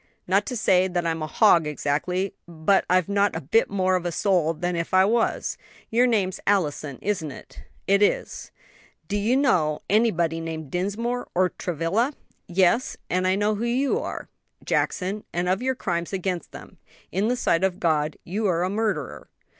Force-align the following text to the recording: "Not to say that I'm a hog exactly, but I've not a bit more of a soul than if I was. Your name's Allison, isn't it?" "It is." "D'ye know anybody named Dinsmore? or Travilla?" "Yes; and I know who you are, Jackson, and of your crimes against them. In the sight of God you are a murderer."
"Not 0.25 0.47
to 0.47 0.57
say 0.57 0.87
that 0.87 1.05
I'm 1.05 1.21
a 1.21 1.27
hog 1.27 1.67
exactly, 1.67 2.33
but 2.47 2.85
I've 2.89 3.07
not 3.07 3.35
a 3.35 3.41
bit 3.41 3.69
more 3.69 3.95
of 3.95 4.03
a 4.03 4.11
soul 4.11 4.55
than 4.55 4.75
if 4.75 4.95
I 4.95 5.05
was. 5.05 5.59
Your 5.91 6.07
name's 6.07 6.39
Allison, 6.47 6.97
isn't 7.03 7.29
it?" 7.29 7.61
"It 7.85 8.01
is." 8.01 8.49
"D'ye 9.07 9.35
know 9.35 9.81
anybody 9.91 10.39
named 10.41 10.71
Dinsmore? 10.71 11.27
or 11.35 11.49
Travilla?" 11.49 12.13
"Yes; 12.47 12.97
and 13.11 13.27
I 13.27 13.35
know 13.35 13.53
who 13.53 13.63
you 13.65 13.99
are, 13.99 14.27
Jackson, 14.65 15.23
and 15.33 15.47
of 15.47 15.61
your 15.61 15.75
crimes 15.75 16.13
against 16.13 16.51
them. 16.51 16.79
In 17.11 17.27
the 17.27 17.35
sight 17.35 17.63
of 17.63 17.79
God 17.79 18.17
you 18.23 18.47
are 18.47 18.63
a 18.63 18.71
murderer." 18.71 19.29